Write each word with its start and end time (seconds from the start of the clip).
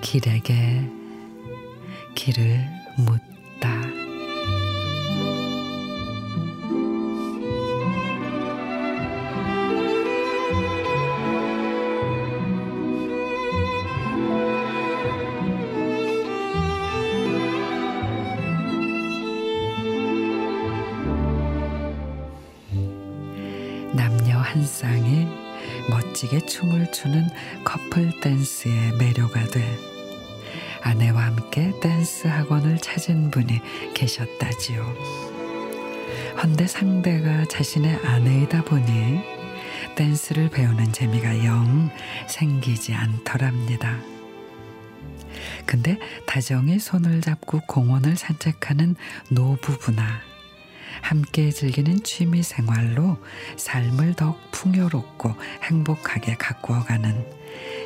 길에게 0.00 0.88
길을 2.14 2.60
묻다. 2.98 3.26
남녀 23.94 24.36
한 24.38 24.64
쌍이 24.64 25.45
멋지게 25.90 26.46
춤을 26.46 26.92
추는 26.92 27.28
커플 27.64 28.18
댄스의 28.20 28.92
매료가 28.98 29.44
돼 29.46 29.78
아내와 30.82 31.26
함께 31.26 31.72
댄스 31.80 32.28
학원을 32.28 32.78
찾은 32.78 33.30
분이 33.32 33.60
계셨다지요. 33.94 34.94
헌데 36.42 36.66
상대가 36.66 37.44
자신의 37.46 37.96
아내이다 38.04 38.62
보니 38.62 39.20
댄스를 39.96 40.50
배우는 40.50 40.92
재미가 40.92 41.44
영 41.44 41.90
생기지 42.28 42.94
않더랍니다. 42.94 43.98
근데 45.64 45.98
다정히 46.26 46.78
손을 46.78 47.20
잡고 47.20 47.62
공원을 47.66 48.16
산책하는 48.16 48.94
노부부나 49.30 50.20
함께 51.00 51.50
즐기는 51.50 52.02
취미 52.02 52.42
생활로 52.42 53.18
삶을 53.56 54.14
더욱 54.14 54.38
풍요롭고 54.50 55.34
행복하게 55.62 56.36
가꾸어가는 56.36 57.24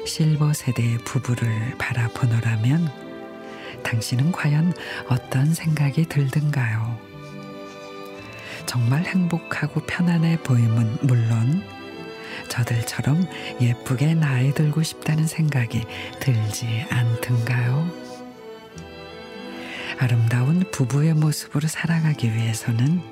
실버 0.06 0.52
세대의 0.52 0.98
부부를 0.98 1.76
바라보노라면 1.78 2.90
당신은 3.82 4.32
과연 4.32 4.72
어떤 5.08 5.54
생각이 5.54 6.06
들든가요? 6.06 6.98
정말 8.66 9.04
행복하고 9.04 9.80
편안해 9.80 10.42
보임은 10.42 10.98
물론 11.02 11.62
저들처럼 12.48 13.26
예쁘게 13.60 14.14
나이 14.14 14.52
들고 14.52 14.82
싶다는 14.82 15.26
생각이 15.26 15.84
들지 16.20 16.86
않든가요? 16.90 17.99
아름다운 20.00 20.64
부부의 20.70 21.12
모습으로 21.12 21.68
살아가기 21.68 22.32
위해서는 22.32 23.02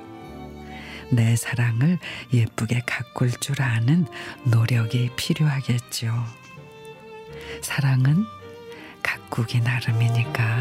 내 1.11 1.35
사랑을 1.35 1.99
예쁘게 2.33 2.81
가꿀 2.83 3.29
줄 3.29 3.61
아는 3.61 4.07
노력이 4.43 5.11
필요하겠죠. 5.15 6.11
사랑은 7.61 8.25
가꾸기 9.03 9.59
나름이니까. 9.59 10.57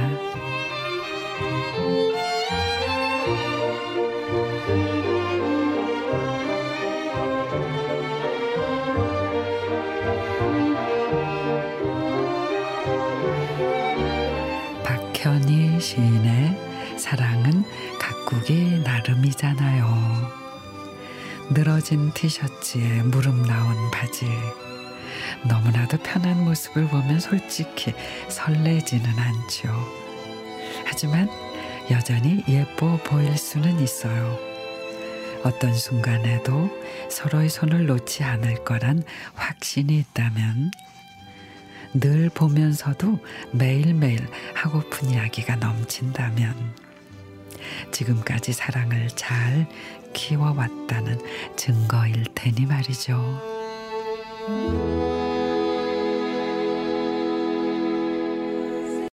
박현희 15.19 15.81
시인의 15.81 16.97
사랑은 16.97 17.65
가꾸기 17.99 18.83
나름이잖아요. 18.85 20.31
늘어진 21.51 22.13
티셔츠에 22.13 23.03
무릎 23.03 23.35
나온 23.49 23.91
바지. 23.91 24.27
너무나도 25.45 25.99
편한 26.05 26.45
모습을 26.45 26.87
보면 26.87 27.19
솔직히 27.19 27.95
설레지는 28.29 29.07
않죠. 29.19 29.69
하지만 30.85 31.29
여전히 31.91 32.45
예뻐 32.49 32.97
보일 32.99 33.37
수는 33.37 33.81
있어요. 33.81 34.39
어떤 35.43 35.75
순간에도 35.75 36.71
서로의 37.11 37.49
손을 37.49 37.87
놓지 37.87 38.23
않을 38.23 38.63
거란 38.63 39.03
확신이 39.35 39.99
있다면 39.99 40.71
늘 41.95 42.31
보면서도 42.31 43.19
매일매일 43.53 44.27
하고픈 44.55 45.11
이야기가 45.11 45.57
넘친다면 45.57 46.55
지금까지 47.93 48.53
사랑을 48.53 49.09
잘 49.09 49.67
키워왔다는 50.13 51.19
증거일 51.57 52.25
테니 52.35 52.67
말이죠. 52.67 53.58